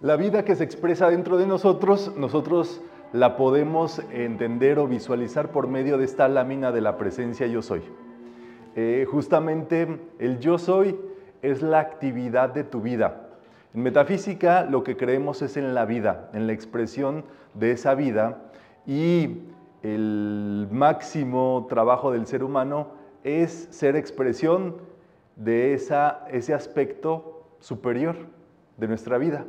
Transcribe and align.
La 0.00 0.14
vida 0.14 0.44
que 0.44 0.54
se 0.54 0.62
expresa 0.62 1.10
dentro 1.10 1.38
de 1.38 1.46
nosotros, 1.48 2.12
nosotros 2.16 2.80
la 3.12 3.36
podemos 3.36 4.00
entender 4.12 4.78
o 4.78 4.86
visualizar 4.86 5.50
por 5.50 5.66
medio 5.66 5.98
de 5.98 6.04
esta 6.04 6.28
lámina 6.28 6.70
de 6.70 6.80
la 6.80 6.96
presencia 6.96 7.48
yo 7.48 7.62
soy. 7.62 7.82
Eh, 8.76 9.08
justamente 9.10 9.98
el 10.20 10.38
yo 10.38 10.56
soy 10.56 10.96
es 11.42 11.62
la 11.62 11.80
actividad 11.80 12.50
de 12.50 12.62
tu 12.62 12.80
vida. 12.80 13.28
En 13.74 13.82
metafísica 13.82 14.62
lo 14.62 14.84
que 14.84 14.96
creemos 14.96 15.42
es 15.42 15.56
en 15.56 15.74
la 15.74 15.84
vida, 15.84 16.30
en 16.32 16.46
la 16.46 16.52
expresión 16.52 17.24
de 17.54 17.72
esa 17.72 17.96
vida 17.96 18.52
y 18.86 19.38
el 19.82 20.68
máximo 20.70 21.66
trabajo 21.68 22.12
del 22.12 22.28
ser 22.28 22.44
humano 22.44 22.92
es 23.24 23.66
ser 23.72 23.96
expresión 23.96 24.76
de 25.34 25.74
esa, 25.74 26.24
ese 26.30 26.54
aspecto 26.54 27.42
superior 27.58 28.14
de 28.76 28.86
nuestra 28.86 29.18
vida. 29.18 29.44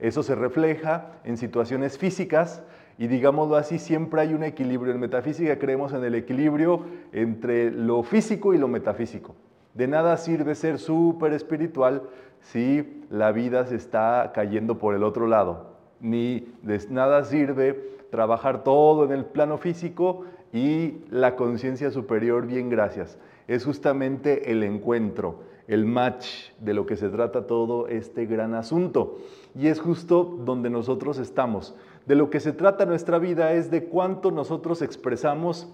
Eso 0.00 0.22
se 0.22 0.34
refleja 0.34 1.12
en 1.24 1.36
situaciones 1.36 1.98
físicas 1.98 2.62
y 2.98 3.06
digámoslo 3.06 3.56
así, 3.56 3.78
siempre 3.78 4.20
hay 4.20 4.34
un 4.34 4.42
equilibrio. 4.42 4.92
En 4.92 5.00
metafísica 5.00 5.58
creemos 5.58 5.92
en 5.92 6.04
el 6.04 6.14
equilibrio 6.14 6.84
entre 7.12 7.70
lo 7.70 8.02
físico 8.02 8.54
y 8.54 8.58
lo 8.58 8.68
metafísico. 8.68 9.34
De 9.74 9.86
nada 9.86 10.16
sirve 10.16 10.54
ser 10.54 10.78
súper 10.78 11.32
espiritual 11.32 12.02
si 12.40 13.04
la 13.10 13.32
vida 13.32 13.64
se 13.66 13.76
está 13.76 14.32
cayendo 14.34 14.78
por 14.78 14.94
el 14.94 15.04
otro 15.04 15.26
lado. 15.26 15.76
Ni 16.00 16.52
de 16.62 16.80
nada 16.90 17.24
sirve 17.24 17.74
trabajar 18.10 18.64
todo 18.64 19.04
en 19.04 19.12
el 19.12 19.24
plano 19.24 19.58
físico 19.58 20.24
y 20.52 20.98
la 21.10 21.36
conciencia 21.36 21.90
superior, 21.90 22.46
bien 22.46 22.70
gracias. 22.70 23.18
Es 23.46 23.64
justamente 23.64 24.50
el 24.50 24.62
encuentro, 24.62 25.40
el 25.68 25.84
match 25.84 26.50
de 26.58 26.74
lo 26.74 26.86
que 26.86 26.96
se 26.96 27.10
trata 27.10 27.46
todo 27.46 27.88
este 27.88 28.26
gran 28.26 28.54
asunto. 28.54 29.18
Y 29.54 29.68
es 29.68 29.78
justo 29.80 30.24
donde 30.44 30.70
nosotros 30.70 31.18
estamos. 31.18 31.76
De 32.06 32.14
lo 32.14 32.30
que 32.30 32.40
se 32.40 32.52
trata 32.52 32.86
nuestra 32.86 33.18
vida 33.18 33.52
es 33.52 33.70
de 33.70 33.84
cuánto 33.84 34.30
nosotros 34.30 34.80
expresamos 34.80 35.68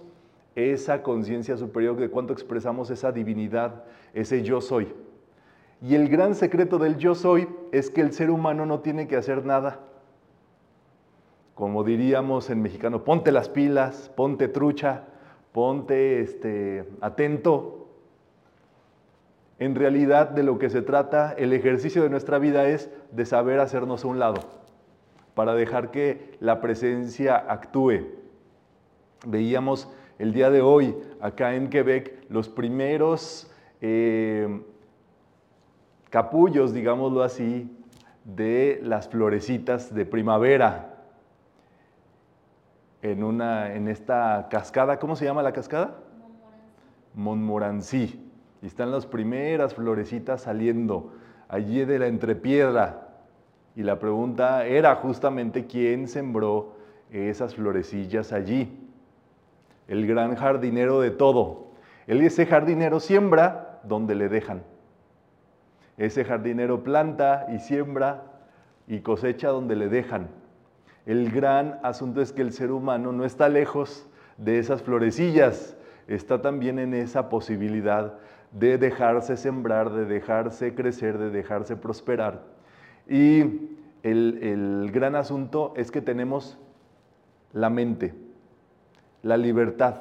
esa 0.53 1.01
conciencia 1.01 1.55
superior, 1.57 1.95
de 1.95 2.09
cuánto 2.09 2.33
expresamos 2.33 2.89
esa 2.89 3.13
divinidad, 3.13 3.85
ese 4.13 4.43
yo 4.43 4.59
soy. 4.59 4.93
Y 5.81 5.95
el 5.95 6.09
gran 6.09 6.35
secreto 6.35 6.77
del 6.77 6.97
yo 6.97 7.15
soy 7.15 7.47
es 7.71 7.89
que 7.89 8.01
el 8.01 8.11
ser 8.11 8.29
humano 8.29 8.65
no 8.65 8.81
tiene 8.81 9.07
que 9.07 9.15
hacer 9.15 9.45
nada. 9.45 9.79
Como 11.53 11.85
diríamos 11.85 12.49
en 12.49 12.61
mexicano, 12.61 13.05
ponte 13.05 13.31
las 13.31 13.47
pilas, 13.47 14.11
ponte 14.13 14.49
trucha, 14.49 15.03
ponte 15.53 16.19
este, 16.19 16.85
atento, 16.99 17.84
en 19.57 19.75
realidad 19.75 20.29
de 20.29 20.43
lo 20.43 20.59
que 20.59 20.69
se 20.69 20.81
trata, 20.81 21.33
el 21.37 21.53
ejercicio 21.53 22.03
de 22.03 22.09
nuestra 22.09 22.39
vida 22.39 22.67
es 22.67 22.89
de 23.11 23.25
saber 23.25 23.59
hacernos 23.59 24.03
a 24.03 24.07
un 24.07 24.19
lado, 24.19 24.41
para 25.33 25.53
dejar 25.53 25.91
que 25.91 26.35
la 26.39 26.59
presencia 26.59 27.37
actúe. 27.37 28.07
Veíamos 29.25 29.89
el 30.19 30.33
día 30.33 30.49
de 30.49 30.61
hoy 30.61 30.95
acá 31.21 31.55
en 31.55 31.69
Quebec 31.69 32.25
los 32.29 32.49
primeros 32.49 33.51
eh, 33.81 34.61
capullos, 36.09 36.73
digámoslo 36.73 37.23
así, 37.23 37.69
de 38.25 38.79
las 38.83 39.07
florecitas 39.07 39.93
de 39.93 40.05
primavera. 40.05 40.91
En, 43.01 43.23
una, 43.23 43.73
en 43.73 43.87
esta 43.87 44.47
cascada, 44.49 44.97
¿cómo 44.97 45.15
se 45.15 45.25
llama 45.25 45.43
la 45.43 45.53
cascada? 45.53 45.99
Montmorency. 47.13 48.24
Y 48.65 48.67
están 48.67 48.89
las 48.89 49.05
primeras 49.05 49.75
florecitas 49.75 50.41
saliendo 50.41 51.13
allí 51.49 51.85
de 51.85 51.99
la 51.99 52.07
entrepiedra. 52.07 53.09
Y 53.75 53.83
la 53.83 53.99
pregunta 53.99 54.65
era 54.65 54.95
justamente 54.95 55.67
quién 55.67 56.07
sembró 56.07 56.73
esas 57.11 57.53
florecillas 57.53 58.33
allí. 58.33 58.89
El 59.87 60.07
gran 60.07 60.35
jardinero 60.35 60.99
de 60.99 61.11
todo. 61.11 61.73
Él 62.07 62.21
ese 62.21 62.47
jardinero 62.47 62.99
siembra 62.99 63.81
donde 63.83 64.15
le 64.15 64.29
dejan. 64.29 64.63
Ese 65.99 66.25
jardinero 66.25 66.83
planta 66.83 67.45
y 67.53 67.59
siembra 67.59 68.23
y 68.87 69.01
cosecha 69.01 69.49
donde 69.49 69.75
le 69.75 69.89
dejan. 69.89 70.27
El 71.05 71.29
gran 71.29 71.79
asunto 71.83 72.19
es 72.19 72.33
que 72.33 72.41
el 72.41 72.51
ser 72.51 72.71
humano 72.71 73.11
no 73.11 73.25
está 73.25 73.47
lejos 73.47 74.07
de 74.37 74.57
esas 74.57 74.81
florecillas, 74.81 75.77
está 76.07 76.41
también 76.41 76.79
en 76.79 76.95
esa 76.95 77.29
posibilidad 77.29 78.15
de 78.55 78.77
dejarse 78.77 79.35
sembrar, 79.35 79.91
de 79.91 80.05
dejarse 80.05 80.73
crecer, 80.73 81.17
de 81.17 81.29
dejarse 81.29 81.75
prosperar. 81.75 82.41
Y 83.07 83.41
el, 84.01 84.39
el, 84.41 84.91
gran 84.93 85.15
asunto 85.15 85.73
es 85.75 85.91
que 85.91 86.01
tenemos 86.01 86.57
la 87.51 87.69
mente, 87.69 88.13
la 89.23 89.35
libertad 89.35 89.95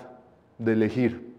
de 0.59 0.73
elegir. 0.73 1.35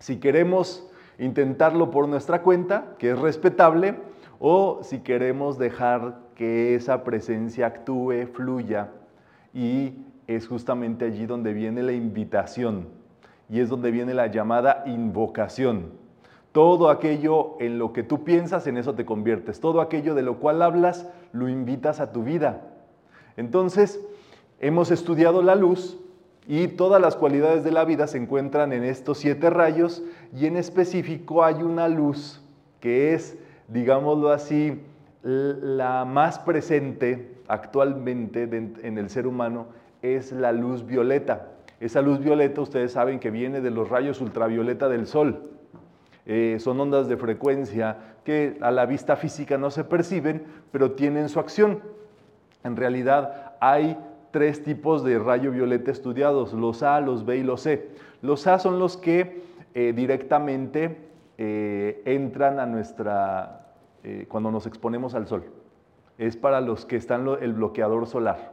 Si 0.00 0.18
queremos 0.18 0.90
intentarlo 1.18 1.92
por 1.92 2.08
nuestra 2.08 2.42
cuenta, 2.42 2.96
que 2.98 3.12
es 3.12 3.18
respetable, 3.18 3.94
o 4.40 4.80
si 4.82 4.98
queremos 4.98 5.56
dejar 5.56 6.18
que 6.34 6.74
esa 6.74 7.04
presencia 7.04 7.66
actúe, 7.66 8.26
fluya, 8.32 8.88
y 9.52 9.94
es 10.26 10.48
justamente 10.48 11.04
allí 11.04 11.26
donde 11.26 11.52
viene 11.52 11.84
la 11.84 11.92
invitación, 11.92 12.88
y 13.48 13.60
es 13.60 13.68
donde 13.68 13.92
viene 13.92 14.14
la 14.14 14.26
llamada 14.26 14.82
invocación. 14.86 16.03
Todo 16.54 16.88
aquello 16.88 17.56
en 17.58 17.80
lo 17.80 17.92
que 17.92 18.04
tú 18.04 18.22
piensas, 18.22 18.68
en 18.68 18.76
eso 18.76 18.94
te 18.94 19.04
conviertes. 19.04 19.58
Todo 19.58 19.80
aquello 19.80 20.14
de 20.14 20.22
lo 20.22 20.38
cual 20.38 20.62
hablas, 20.62 21.10
lo 21.32 21.48
invitas 21.48 21.98
a 21.98 22.12
tu 22.12 22.22
vida. 22.22 22.60
Entonces, 23.36 24.00
hemos 24.60 24.92
estudiado 24.92 25.42
la 25.42 25.56
luz 25.56 25.98
y 26.46 26.68
todas 26.68 27.02
las 27.02 27.16
cualidades 27.16 27.64
de 27.64 27.72
la 27.72 27.84
vida 27.84 28.06
se 28.06 28.18
encuentran 28.18 28.72
en 28.72 28.84
estos 28.84 29.18
siete 29.18 29.50
rayos 29.50 30.04
y 30.32 30.46
en 30.46 30.56
específico 30.56 31.42
hay 31.42 31.56
una 31.56 31.88
luz 31.88 32.40
que 32.78 33.14
es, 33.14 33.36
digámoslo 33.66 34.30
así, 34.30 34.80
la 35.24 36.04
más 36.04 36.38
presente 36.38 37.34
actualmente 37.48 38.44
en 38.44 38.96
el 38.96 39.10
ser 39.10 39.26
humano, 39.26 39.66
es 40.02 40.30
la 40.30 40.52
luz 40.52 40.86
violeta. 40.86 41.48
Esa 41.80 42.00
luz 42.00 42.20
violeta 42.20 42.60
ustedes 42.60 42.92
saben 42.92 43.18
que 43.18 43.32
viene 43.32 43.60
de 43.60 43.72
los 43.72 43.88
rayos 43.88 44.20
ultravioleta 44.20 44.88
del 44.88 45.08
sol. 45.08 45.50
Eh, 46.26 46.56
son 46.58 46.80
ondas 46.80 47.08
de 47.08 47.16
frecuencia 47.16 47.98
que 48.24 48.56
a 48.60 48.70
la 48.70 48.86
vista 48.86 49.16
física 49.16 49.58
no 49.58 49.70
se 49.70 49.84
perciben, 49.84 50.44
pero 50.72 50.92
tienen 50.92 51.28
su 51.28 51.38
acción. 51.38 51.80
En 52.62 52.76
realidad 52.76 53.54
hay 53.60 53.98
tres 54.30 54.62
tipos 54.62 55.04
de 55.04 55.18
rayo 55.18 55.50
violeta 55.50 55.90
estudiados, 55.90 56.54
los 56.54 56.82
A, 56.82 57.00
los 57.00 57.26
B 57.26 57.36
y 57.36 57.42
los 57.42 57.60
C. 57.60 57.90
Los 58.22 58.46
A 58.46 58.58
son 58.58 58.78
los 58.78 58.96
que 58.96 59.42
eh, 59.74 59.92
directamente 59.94 61.08
eh, 61.36 62.02
entran 62.06 62.58
a 62.58 62.66
nuestra, 62.66 63.60
cuando 64.28 64.50
nos 64.50 64.66
exponemos 64.66 65.14
al 65.14 65.26
sol. 65.26 65.44
Es 66.18 66.36
para 66.36 66.60
los 66.60 66.84
que 66.84 66.96
están 66.96 67.26
el 67.40 67.54
bloqueador 67.54 68.06
solar. 68.06 68.52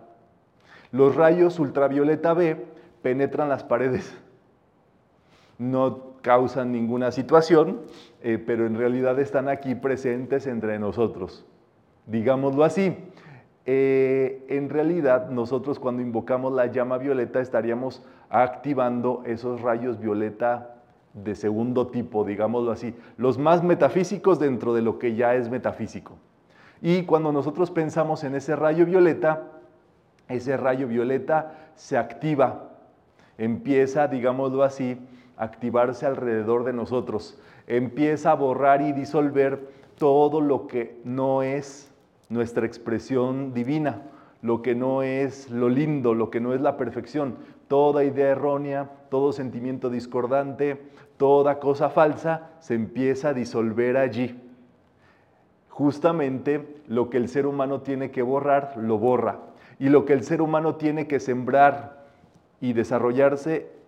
Los 0.91 1.15
rayos 1.15 1.59
ultravioleta 1.59 2.33
B 2.33 2.57
penetran 3.01 3.49
las 3.49 3.63
paredes. 3.63 4.13
No 5.61 6.15
causan 6.23 6.71
ninguna 6.71 7.11
situación, 7.11 7.81
eh, 8.23 8.41
pero 8.43 8.65
en 8.65 8.75
realidad 8.75 9.19
están 9.19 9.47
aquí 9.47 9.75
presentes 9.75 10.47
entre 10.47 10.79
nosotros. 10.79 11.45
Digámoslo 12.07 12.63
así. 12.63 12.97
Eh, 13.67 14.43
en 14.49 14.71
realidad 14.71 15.29
nosotros 15.29 15.77
cuando 15.77 16.01
invocamos 16.01 16.51
la 16.51 16.65
llama 16.65 16.97
violeta 16.97 17.41
estaríamos 17.41 18.03
activando 18.31 19.21
esos 19.27 19.61
rayos 19.61 19.99
violeta 19.99 20.77
de 21.13 21.35
segundo 21.35 21.85
tipo, 21.87 22.23
digámoslo 22.23 22.71
así, 22.71 22.95
los 23.17 23.37
más 23.37 23.63
metafísicos 23.63 24.39
dentro 24.39 24.73
de 24.73 24.81
lo 24.81 24.97
que 24.97 25.13
ya 25.13 25.35
es 25.35 25.51
metafísico. 25.51 26.13
Y 26.81 27.03
cuando 27.03 27.31
nosotros 27.31 27.69
pensamos 27.69 28.23
en 28.23 28.33
ese 28.33 28.55
rayo 28.55 28.87
violeta, 28.87 29.43
ese 30.27 30.57
rayo 30.57 30.87
violeta 30.87 31.69
se 31.75 31.99
activa, 31.99 32.71
empieza, 33.37 34.07
digámoslo 34.07 34.63
así, 34.63 34.97
activarse 35.41 36.05
alrededor 36.05 36.63
de 36.63 36.71
nosotros. 36.71 37.37
Empieza 37.65 38.31
a 38.31 38.35
borrar 38.35 38.81
y 38.83 38.93
disolver 38.93 39.69
todo 39.97 40.39
lo 40.39 40.67
que 40.67 41.01
no 41.03 41.41
es 41.41 41.91
nuestra 42.29 42.67
expresión 42.67 43.51
divina, 43.51 44.03
lo 44.43 44.61
que 44.61 44.75
no 44.75 45.01
es 45.01 45.49
lo 45.49 45.67
lindo, 45.67 46.13
lo 46.13 46.29
que 46.29 46.39
no 46.39 46.53
es 46.53 46.61
la 46.61 46.77
perfección. 46.77 47.37
Toda 47.67 48.03
idea 48.03 48.29
errónea, 48.29 48.91
todo 49.09 49.33
sentimiento 49.33 49.89
discordante, 49.89 50.79
toda 51.17 51.59
cosa 51.59 51.89
falsa 51.89 52.51
se 52.59 52.75
empieza 52.75 53.29
a 53.29 53.33
disolver 53.33 53.97
allí. 53.97 54.39
Justamente 55.69 56.81
lo 56.87 57.09
que 57.09 57.17
el 57.17 57.27
ser 57.27 57.47
humano 57.47 57.81
tiene 57.81 58.11
que 58.11 58.21
borrar, 58.21 58.75
lo 58.77 58.99
borra. 58.99 59.39
Y 59.79 59.89
lo 59.89 60.05
que 60.05 60.13
el 60.13 60.23
ser 60.23 60.43
humano 60.43 60.75
tiene 60.75 61.07
que 61.07 61.19
sembrar 61.19 62.05
y 62.59 62.73
desarrollarse 62.73 63.80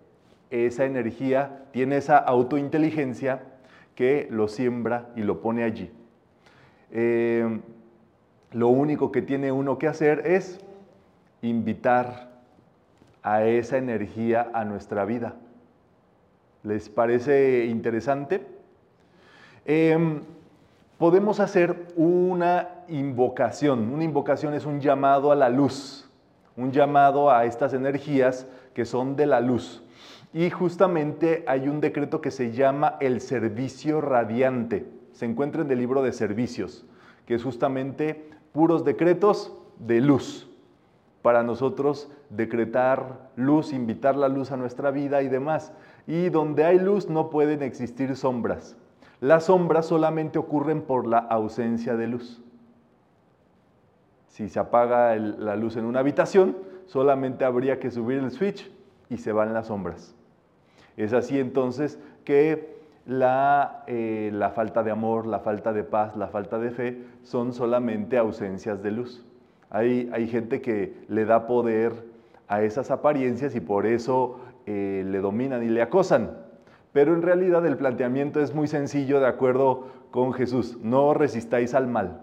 esa 0.50 0.84
energía 0.84 1.64
tiene 1.72 1.96
esa 1.96 2.18
autointeligencia 2.18 3.42
que 3.94 4.28
lo 4.30 4.48
siembra 4.48 5.10
y 5.16 5.22
lo 5.22 5.40
pone 5.40 5.64
allí. 5.64 5.90
Eh, 6.90 7.60
lo 8.52 8.68
único 8.68 9.10
que 9.10 9.22
tiene 9.22 9.50
uno 9.50 9.78
que 9.78 9.88
hacer 9.88 10.22
es 10.26 10.60
invitar 11.42 12.30
a 13.22 13.44
esa 13.44 13.78
energía 13.78 14.50
a 14.52 14.64
nuestra 14.64 15.04
vida. 15.04 15.34
¿Les 16.62 16.88
parece 16.88 17.66
interesante? 17.66 18.46
Em, 19.64 20.20
podemos 20.98 21.40
hacer 21.40 21.86
una 21.96 22.68
invocación. 22.88 23.92
Una 23.92 24.04
invocación 24.04 24.54
es 24.54 24.66
un 24.66 24.80
llamado 24.80 25.32
a 25.32 25.34
la 25.34 25.48
luz, 25.48 26.08
un 26.56 26.70
llamado 26.70 27.30
a 27.30 27.44
estas 27.44 27.74
energías 27.74 28.46
que 28.74 28.84
son 28.84 29.16
de 29.16 29.26
la 29.26 29.40
luz. 29.40 29.82
Y 30.34 30.50
justamente 30.50 31.44
hay 31.46 31.68
un 31.68 31.80
decreto 31.80 32.20
que 32.20 32.32
se 32.32 32.50
llama 32.50 32.96
el 33.00 33.20
servicio 33.20 34.00
radiante. 34.00 34.84
Se 35.12 35.26
encuentra 35.26 35.62
en 35.62 35.70
el 35.70 35.78
libro 35.78 36.02
de 36.02 36.12
servicios, 36.12 36.84
que 37.24 37.36
es 37.36 37.44
justamente 37.44 38.30
puros 38.52 38.84
decretos 38.84 39.56
de 39.78 40.00
luz 40.00 40.50
para 41.22 41.44
nosotros 41.44 42.10
decretar 42.30 43.30
luz, 43.36 43.72
invitar 43.72 44.16
la 44.16 44.28
luz 44.28 44.50
a 44.50 44.56
nuestra 44.56 44.90
vida 44.90 45.22
y 45.22 45.28
demás. 45.28 45.72
Y 46.08 46.30
donde 46.30 46.64
hay 46.64 46.80
luz 46.80 47.08
no 47.08 47.30
pueden 47.30 47.62
existir 47.62 48.16
sombras. 48.16 48.76
Las 49.20 49.44
sombras 49.44 49.86
solamente 49.86 50.40
ocurren 50.40 50.82
por 50.82 51.06
la 51.06 51.18
ausencia 51.18 51.96
de 51.96 52.08
luz. 52.08 52.42
Si 54.26 54.48
se 54.48 54.58
apaga 54.58 55.14
la 55.14 55.54
luz 55.54 55.76
en 55.76 55.84
una 55.84 56.00
habitación, 56.00 56.56
solamente 56.86 57.44
habría 57.44 57.78
que 57.78 57.92
subir 57.92 58.18
el 58.18 58.32
switch 58.32 58.68
y 59.08 59.18
se 59.18 59.30
van 59.30 59.54
las 59.54 59.68
sombras. 59.68 60.14
Es 60.96 61.12
así 61.12 61.38
entonces 61.38 61.98
que 62.24 62.74
la, 63.06 63.84
eh, 63.86 64.30
la, 64.32 64.50
falta 64.50 64.82
de 64.82 64.90
amor, 64.90 65.26
la 65.26 65.40
falta 65.40 65.72
de 65.72 65.84
paz, 65.84 66.16
la 66.16 66.28
falta 66.28 66.58
de 66.58 66.70
fe 66.70 67.02
son 67.22 67.52
solamente 67.52 68.16
ausencias 68.16 68.82
de 68.82 68.90
luz. 68.90 69.24
Hay, 69.70 70.10
hay 70.12 70.28
gente 70.28 70.60
que 70.60 70.94
le 71.08 71.24
da 71.24 71.46
poder 71.46 71.92
a 72.48 72.62
esas 72.62 72.90
apariencias 72.90 73.54
y 73.56 73.60
por 73.60 73.86
eso 73.86 74.40
eh, 74.66 75.04
le 75.06 75.18
dominan 75.18 75.62
y 75.62 75.68
le 75.68 75.82
acosan. 75.82 76.38
Pero 76.92 77.12
en 77.12 77.22
realidad 77.22 77.66
el 77.66 77.76
planteamiento 77.76 78.40
es 78.40 78.54
muy 78.54 78.68
sencillo 78.68 79.20
de 79.20 79.26
acuerdo 79.26 79.88
con 80.10 80.32
Jesús. 80.32 80.78
No 80.80 81.12
resistáis 81.12 81.74
al 81.74 81.88
mal. 81.88 82.20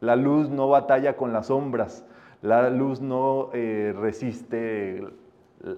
La 0.00 0.16
luz 0.16 0.48
no 0.48 0.68
batalla 0.68 1.16
con 1.16 1.32
las 1.32 1.46
sombras. 1.48 2.04
La 2.40 2.70
luz 2.70 3.00
no 3.00 3.50
eh, 3.52 3.94
resiste 3.98 5.04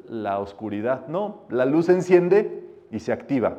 la 0.08 0.38
oscuridad. 0.38 1.06
No, 1.08 1.42
la 1.48 1.64
luz 1.64 1.86
se 1.86 1.92
enciende 1.92 2.64
y 2.90 3.00
se 3.00 3.12
activa. 3.12 3.58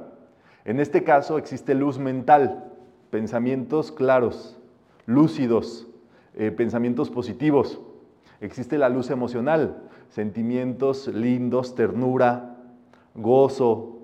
En 0.66 0.80
este 0.80 1.04
caso 1.04 1.38
existe 1.38 1.74
luz 1.76 1.98
mental, 1.98 2.66
pensamientos 3.10 3.92
claros, 3.92 4.60
lúcidos, 5.06 5.88
eh, 6.36 6.52
pensamientos 6.52 7.10
positivos. 7.10 7.80
Existe 8.42 8.78
la 8.78 8.90
luz 8.90 9.10
emocional, 9.10 9.84
sentimientos 10.10 11.08
lindos, 11.08 11.74
ternura, 11.76 12.58
gozo, 13.16 14.00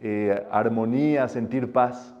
eh, 0.00 0.46
armonía, 0.50 1.28
sentir 1.28 1.72
paz. 1.72 2.14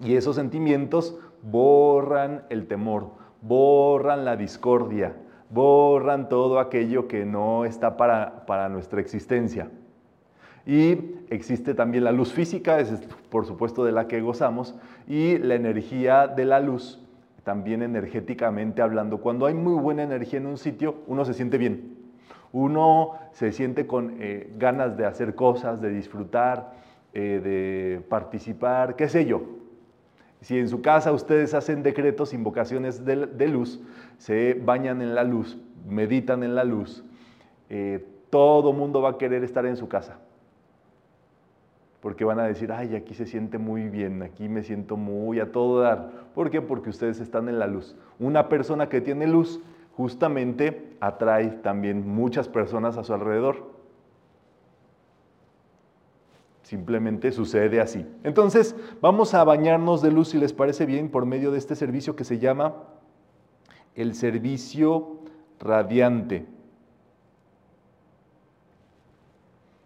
Y 0.00 0.16
esos 0.16 0.36
sentimientos 0.36 1.18
borran 1.42 2.44
el 2.50 2.66
temor, 2.66 3.12
borran 3.40 4.24
la 4.24 4.36
discordia, 4.36 5.16
borran 5.50 6.28
todo 6.28 6.58
aquello 6.58 7.08
que 7.08 7.24
no 7.24 7.64
está 7.64 7.96
para, 7.96 8.46
para 8.46 8.68
nuestra 8.68 9.00
existencia. 9.00 9.70
Y 10.66 11.14
existe 11.30 11.74
también 11.74 12.04
la 12.04 12.12
luz 12.12 12.32
física, 12.32 12.80
es 12.80 12.90
por 13.30 13.46
supuesto 13.46 13.84
de 13.84 13.92
la 13.92 14.08
que 14.08 14.20
gozamos, 14.20 14.74
y 15.06 15.38
la 15.38 15.54
energía 15.54 16.26
de 16.26 16.44
la 16.44 16.58
luz, 16.58 17.00
también 17.44 17.82
energéticamente 17.82 18.82
hablando. 18.82 19.18
Cuando 19.18 19.46
hay 19.46 19.54
muy 19.54 19.80
buena 19.80 20.02
energía 20.02 20.40
en 20.40 20.46
un 20.46 20.58
sitio, 20.58 20.96
uno 21.06 21.24
se 21.24 21.34
siente 21.34 21.58
bien. 21.58 21.96
Uno 22.52 23.12
se 23.32 23.52
siente 23.52 23.86
con 23.86 24.16
eh, 24.18 24.52
ganas 24.58 24.96
de 24.96 25.06
hacer 25.06 25.36
cosas, 25.36 25.80
de 25.80 25.90
disfrutar, 25.90 26.72
eh, 27.12 27.40
de 27.42 28.00
participar, 28.08 28.96
qué 28.96 29.08
sé 29.08 29.24
yo. 29.26 29.42
Si 30.46 30.56
en 30.56 30.68
su 30.68 30.80
casa 30.80 31.10
ustedes 31.10 31.54
hacen 31.54 31.82
decretos, 31.82 32.32
invocaciones 32.32 33.04
de, 33.04 33.48
luz, 33.48 33.82
se 34.16 34.54
bañan 34.54 35.02
en 35.02 35.12
la 35.16 35.24
luz, 35.24 35.58
meditan 35.88 36.44
en 36.44 36.54
la 36.54 36.62
luz, 36.62 37.02
eh, 37.68 38.06
todo 38.30 38.72
mundo 38.72 39.02
va 39.02 39.10
a 39.10 39.18
querer 39.18 39.42
estar 39.42 39.66
en 39.66 39.76
su 39.76 39.88
casa. 39.88 40.20
Porque 42.00 42.24
van 42.24 42.38
a 42.38 42.44
decir, 42.44 42.70
ay, 42.70 42.94
aquí 42.94 43.12
se 43.12 43.26
siente 43.26 43.58
muy 43.58 43.88
bien, 43.88 44.22
aquí 44.22 44.48
me 44.48 44.62
siento 44.62 44.96
muy 44.96 45.40
a 45.40 45.50
todo 45.50 45.80
dar. 45.80 46.12
¿Por 46.32 46.48
qué? 46.48 46.62
Porque 46.62 46.90
ustedes 46.90 47.18
están 47.18 47.48
en 47.48 47.58
la 47.58 47.66
luz. 47.66 47.96
Una 48.20 48.48
persona 48.48 48.88
que 48.88 49.00
tiene 49.00 49.26
luz 49.26 49.60
justamente 49.96 50.92
atrae 51.00 51.48
también 51.48 52.06
muchas 52.06 52.48
personas 52.48 52.96
a 52.96 53.02
su 53.02 53.12
alrededor. 53.12 53.75
Simplemente 56.66 57.30
sucede 57.30 57.80
así. 57.80 58.04
Entonces, 58.24 58.74
vamos 59.00 59.34
a 59.34 59.44
bañarnos 59.44 60.02
de 60.02 60.10
luz, 60.10 60.30
si 60.30 60.38
les 60.38 60.52
parece 60.52 60.84
bien, 60.84 61.10
por 61.10 61.24
medio 61.24 61.52
de 61.52 61.58
este 61.58 61.76
servicio 61.76 62.16
que 62.16 62.24
se 62.24 62.40
llama 62.40 62.74
el 63.94 64.16
servicio 64.16 65.20
radiante. 65.60 66.44